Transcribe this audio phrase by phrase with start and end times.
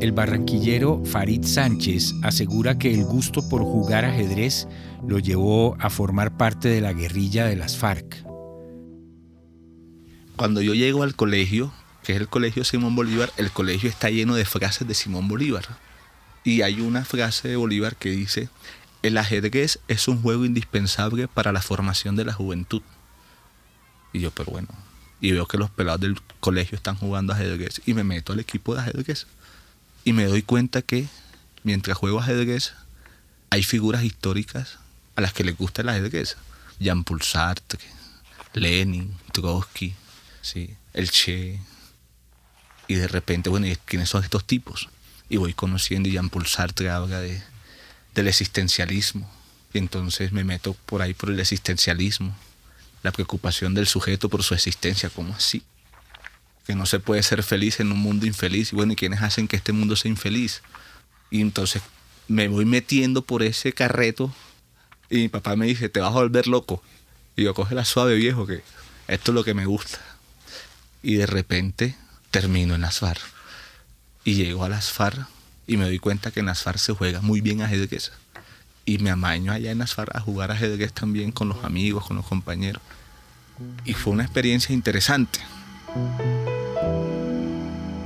[0.00, 4.68] El barranquillero Farid Sánchez asegura que el gusto por jugar ajedrez
[5.04, 8.24] lo llevó a formar parte de la guerrilla de las FARC.
[10.36, 11.72] Cuando yo llego al colegio,
[12.04, 15.64] que es el colegio Simón Bolívar, el colegio está lleno de frases de Simón Bolívar.
[16.44, 18.48] Y hay una frase de Bolívar que dice,
[19.02, 22.82] el ajedrez es un juego indispensable para la formación de la juventud.
[24.12, 24.68] Y yo, pero bueno,
[25.20, 28.74] y veo que los pelados del colegio están jugando ajedrez y me meto al equipo
[28.74, 29.26] de ajedrez
[30.04, 31.06] y me doy cuenta que
[31.64, 32.72] mientras juego ajedrez
[33.50, 34.78] hay figuras históricas
[35.16, 36.36] a las que les gusta el ajedrez.
[36.80, 37.80] Jean-Paul Sartre,
[38.54, 39.94] Lenin, Trotsky,
[40.42, 40.76] ¿sí?
[40.92, 41.58] el Che.
[42.86, 44.88] Y de repente, bueno, ¿quiénes son estos tipos?
[45.28, 47.42] Y voy conociendo y Jean-Paul Sartre habla de,
[48.14, 49.30] del existencialismo.
[49.74, 52.34] Y entonces me meto por ahí por el existencialismo.
[53.02, 55.62] La preocupación del sujeto por su existencia, ¿cómo así?
[56.68, 58.74] que no se puede ser feliz en un mundo infeliz.
[58.74, 60.60] Y bueno, ¿y quiénes hacen que este mundo sea infeliz?
[61.30, 61.80] Y entonces
[62.28, 64.30] me voy metiendo por ese carreto
[65.08, 66.82] y mi papá me dice, te vas a volver loco.
[67.36, 68.62] Y yo, coge la suave viejo, que
[69.06, 69.98] esto es lo que me gusta.
[71.02, 71.96] Y de repente
[72.30, 73.16] termino en las FAR.
[74.24, 75.26] Y llego a las FAR
[75.66, 78.12] y me doy cuenta que en las FAR se juega muy bien ajedrez.
[78.88, 82.16] Y me amaño allá en las FAR a jugar ajedrez también con los amigos, con
[82.16, 82.80] los compañeros.
[83.84, 85.40] Y fue una experiencia interesante.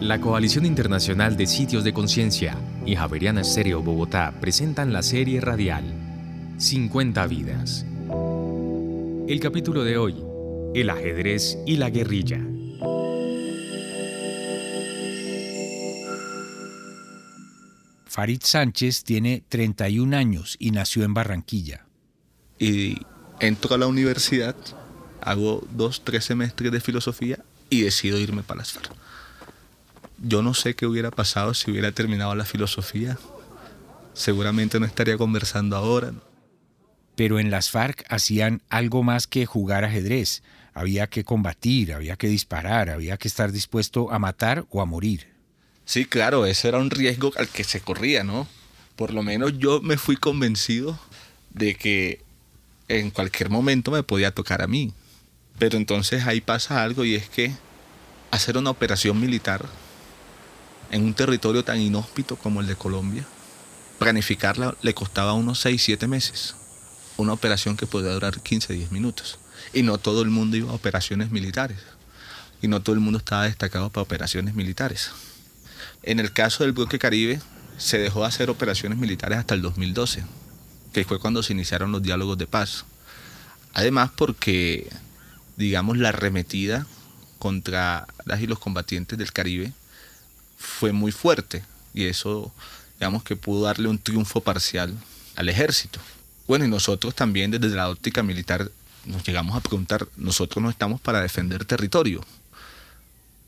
[0.00, 5.84] La Coalición Internacional de Sitios de Conciencia y Javeriana Estéreo Bogotá presentan la serie radial
[6.58, 7.86] 50 vidas.
[9.28, 10.16] El capítulo de hoy,
[10.74, 12.40] el ajedrez y la guerrilla.
[18.14, 21.84] Farid Sánchez tiene 31 años y nació en Barranquilla.
[22.58, 22.98] Y
[23.40, 24.54] entro a la universidad,
[25.20, 27.40] hago dos, tres semestres de filosofía
[27.70, 28.94] y decido irme para las FARC
[30.24, 33.18] yo no sé qué hubiera pasado si hubiera terminado la filosofía.
[34.14, 36.12] Seguramente no estaría conversando ahora.
[37.16, 40.42] Pero en las FARC hacían algo más que jugar ajedrez.
[40.72, 45.33] Había que combatir, había que disparar, había que estar dispuesto a matar o a morir.
[45.84, 48.48] Sí, claro, ese era un riesgo al que se corría, ¿no?
[48.96, 50.98] Por lo menos yo me fui convencido
[51.50, 52.22] de que
[52.88, 54.92] en cualquier momento me podía tocar a mí.
[55.58, 57.52] Pero entonces ahí pasa algo y es que
[58.30, 59.66] hacer una operación militar
[60.90, 63.24] en un territorio tan inhóspito como el de Colombia,
[63.98, 66.54] planificarla le costaba unos 6, 7 meses.
[67.16, 69.38] Una operación que podía durar 15, 10 minutos.
[69.72, 71.78] Y no todo el mundo iba a operaciones militares.
[72.60, 75.10] Y no todo el mundo estaba destacado para operaciones militares.
[76.06, 77.40] En el caso del bloque Caribe,
[77.78, 80.22] se dejó de hacer operaciones militares hasta el 2012,
[80.92, 82.84] que fue cuando se iniciaron los diálogos de paz.
[83.72, 84.86] Además porque,
[85.56, 86.86] digamos, la arremetida
[87.38, 89.72] contra las y los combatientes del Caribe
[90.58, 92.52] fue muy fuerte y eso,
[92.98, 94.94] digamos que pudo darle un triunfo parcial
[95.36, 96.00] al ejército.
[96.46, 98.70] Bueno, y nosotros también desde la óptica militar
[99.06, 102.22] nos llegamos a preguntar, nosotros no estamos para defender territorio,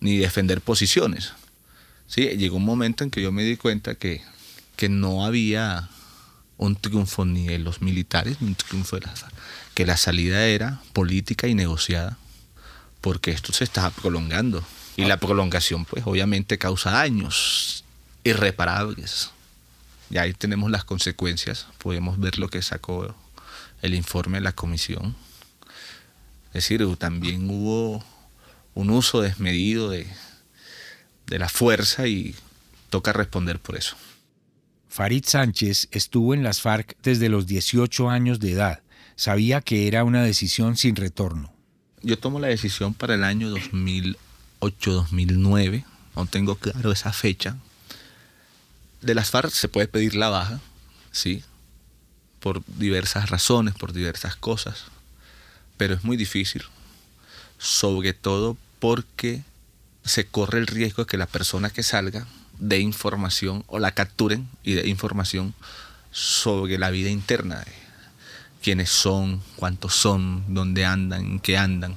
[0.00, 1.32] ni defender posiciones.
[2.06, 4.22] Sí, llegó un momento en que yo me di cuenta que,
[4.76, 5.88] que no había
[6.58, 9.14] un triunfo ni de los militares ni un triunfo de la
[9.74, 12.16] que la salida era política y negociada,
[13.02, 14.64] porque esto se estaba prolongando.
[14.96, 17.84] Y la prolongación, pues obviamente causa daños
[18.24, 19.32] irreparables.
[20.08, 21.66] Y ahí tenemos las consecuencias.
[21.76, 23.14] Podemos ver lo que sacó
[23.82, 25.14] el informe de la comisión.
[26.54, 28.02] Es decir, también hubo
[28.72, 30.06] un uso desmedido de,
[31.26, 32.34] de la fuerza y
[32.90, 33.96] toca responder por eso.
[34.88, 38.82] Farid Sánchez estuvo en las FARC desde los 18 años de edad.
[39.16, 41.52] Sabía que era una decisión sin retorno.
[42.02, 44.16] Yo tomo la decisión para el año 2000
[44.60, 45.84] 2009
[46.14, 47.56] no tengo claro esa fecha.
[49.02, 50.60] De las FARC se puede pedir la baja,
[51.12, 51.44] sí,
[52.40, 54.84] por diversas razones, por diversas cosas,
[55.76, 56.62] pero es muy difícil,
[57.58, 59.42] sobre todo porque
[60.06, 62.26] se corre el riesgo de que la persona que salga
[62.58, 65.52] dé información o la capturen y dé información
[66.12, 67.72] sobre la vida interna de
[68.62, 71.94] quiénes son, cuántos son, dónde andan, qué andan.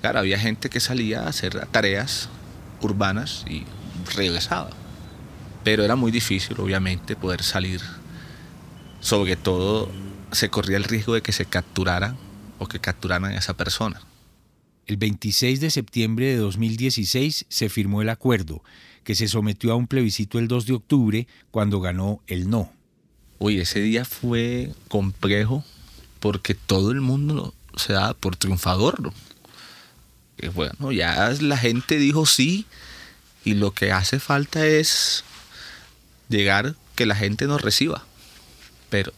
[0.00, 2.28] Claro, había gente que salía a hacer tareas
[2.80, 3.64] urbanas y
[4.14, 4.70] regresaba.
[5.62, 7.82] Pero era muy difícil, obviamente, poder salir.
[9.00, 9.90] Sobre todo
[10.32, 12.16] se corría el riesgo de que se capturara
[12.58, 14.00] o que capturaran a esa persona.
[14.90, 18.64] El 26 de septiembre de 2016 se firmó el acuerdo,
[19.04, 22.72] que se sometió a un plebiscito el 2 de octubre cuando ganó el no.
[23.38, 25.64] Uy, ese día fue complejo
[26.18, 29.12] porque todo el mundo se daba por triunfador
[30.48, 32.66] bueno, ya la gente dijo sí
[33.44, 35.22] y lo que hace falta es
[36.28, 38.04] llegar que la gente nos reciba.
[38.88, 39.12] Pero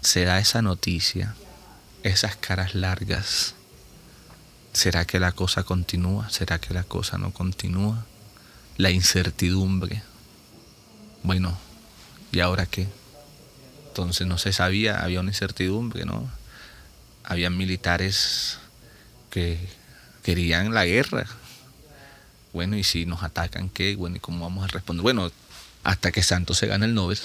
[0.00, 1.34] se da esa noticia,
[2.02, 3.57] esas caras largas.
[4.72, 6.30] ¿Será que la cosa continúa?
[6.30, 8.04] ¿Será que la cosa no continúa?
[8.76, 10.02] La incertidumbre.
[11.22, 11.58] Bueno,
[12.32, 12.86] ¿y ahora qué?
[13.88, 16.30] Entonces no se sabía, había una incertidumbre, ¿no?
[17.24, 18.58] Habían militares
[19.30, 19.58] que
[20.22, 21.26] querían la guerra.
[22.52, 23.96] Bueno, y si nos atacan, ¿qué?
[23.96, 25.02] Bueno, ¿y cómo vamos a responder?
[25.02, 25.30] Bueno,
[25.84, 27.18] hasta que Santos se gane el Nobel.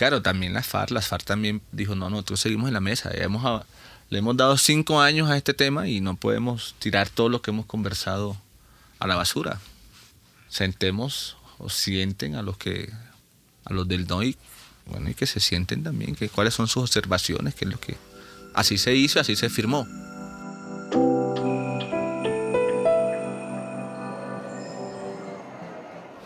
[0.00, 3.66] Claro, también las FARC, las FARC también dijo, no, nosotros seguimos en la mesa, hemos,
[4.08, 7.50] le hemos dado cinco años a este tema y no podemos tirar todo lo que
[7.50, 8.34] hemos conversado
[8.98, 9.60] a la basura.
[10.48, 12.90] Sentemos o sienten a los que,
[13.66, 14.38] a los del NOI,
[14.86, 17.98] bueno, y que se sienten también, que cuáles son sus observaciones, que es lo que
[18.54, 19.86] así se hizo, así se firmó.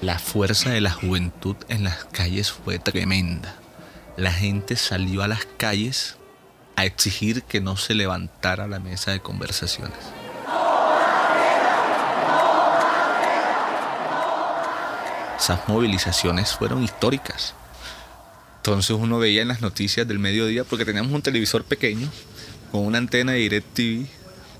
[0.00, 3.63] La fuerza de la juventud en las calles fue tremenda.
[4.16, 6.16] La gente salió a las calles
[6.76, 9.98] a exigir que no se levantara la mesa de conversaciones.
[15.36, 17.54] Esas movilizaciones fueron históricas.
[18.56, 22.08] Entonces uno veía en las noticias del mediodía, porque teníamos un televisor pequeño,
[22.70, 24.06] con una antena de DirecTV,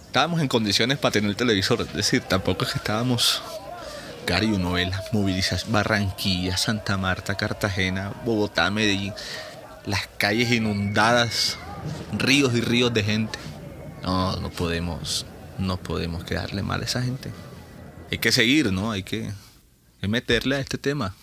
[0.07, 3.43] estábamos en condiciones para tener el televisor, es decir, tampoco es que estábamos
[4.27, 9.13] Gary Novela, movilizas Barranquilla, Santa Marta, Cartagena, Bogotá, Medellín,
[9.87, 11.59] las calles inundadas,
[12.17, 13.39] ríos y ríos de gente.
[14.03, 15.27] No, no podemos,
[15.59, 17.31] no podemos quedarle mal a esa gente.
[18.11, 18.93] Hay que seguir, ¿no?
[18.93, 19.31] Hay que,
[20.01, 21.15] meterle a este tema.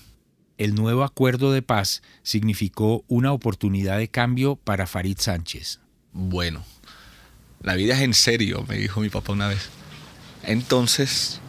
[0.58, 5.80] El nuevo acuerdo de paz significó una oportunidad de cambio para Farid Sánchez.
[6.14, 6.64] Bueno,
[7.62, 9.70] la vida es en serio, me dijo mi papá una vez.
[10.44, 11.40] Entonces,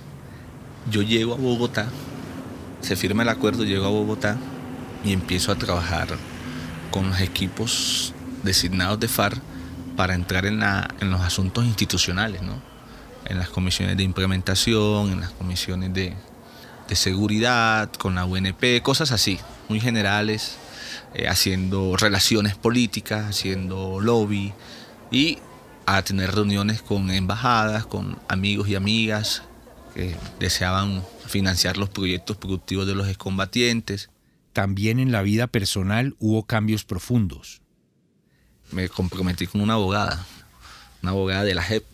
[0.91, 1.89] yo llego a Bogotá,
[2.81, 4.37] se firma el acuerdo, llego a Bogotá
[5.05, 6.09] y empiezo a trabajar
[6.91, 8.13] con los equipos
[8.43, 9.41] designados de FAR
[9.97, 12.61] para entrar en, los asuntos institucionales, ¿no?
[13.27, 16.17] en las comisiones de implementación, en las comisiones de,
[16.95, 19.41] seguridad, con la UNP, cosas así,
[19.71, 20.57] muy generales,
[21.15, 24.53] eh, haciendo relaciones políticas, haciendo lobby
[25.11, 25.39] y
[25.87, 29.43] a tener reuniones con embajadas, con amigos y amigas
[29.95, 34.11] que deseaban financiar los proyectos productivos de los excombatientes.
[34.53, 37.61] También en la vida personal hubo cambios profundos.
[38.71, 40.27] Me comprometí con una abogada,
[41.03, 41.85] una abogada de la JEP.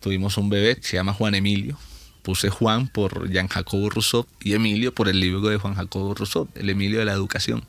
[0.00, 1.78] Tuvimos un bebé que se llama Juan Emilio.
[2.22, 6.48] Puse Juan por Jean Jacobo Rousseau y Emilio por el libro de Juan Jacobo Rousseau,
[6.54, 7.64] el Emilio de la Educación.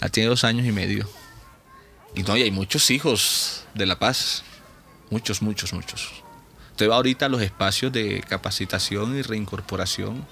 [0.00, 1.08] Ya tiene dos años y medio.
[2.16, 4.42] Y no, y hay muchos hijos de La Paz.
[5.10, 6.23] Muchos, muchos, muchos.
[6.74, 10.26] Usted va ahorita a los espacios de capacitación y reincorporación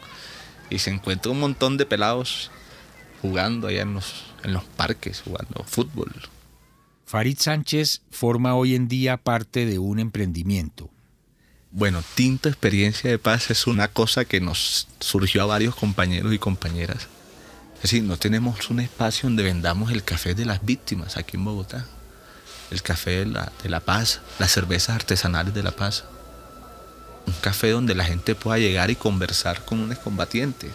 [0.71, 2.51] y se encuentra un montón de pelados
[3.21, 6.11] jugando allá en los, en los parques, jugando fútbol.
[7.07, 10.91] Farid Sánchez forma hoy en día parte de un emprendimiento.
[11.71, 16.41] Bueno, Tinto Experiencia de Paz es una cosa que nos surgió a varios compañeros y
[16.41, 17.07] compañeras.
[17.77, 21.45] Es decir, no tenemos un espacio donde vendamos el café de las víctimas aquí en
[21.45, 21.87] Bogotá.
[22.73, 26.03] El café de la, de la paz, las cervezas artesanales de la paz
[27.27, 30.71] un café donde la gente pueda llegar y conversar con un excombatiente,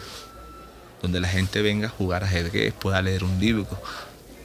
[1.02, 3.66] donde la gente venga a jugar ajedrez, pueda leer un libro.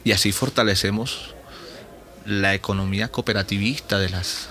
[0.04, 1.34] Y así fortalecemos
[2.24, 4.48] la economía cooperativista de las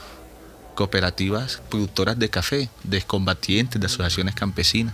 [0.75, 4.93] cooperativas productoras de café, de excombatientes, de asociaciones campesinas.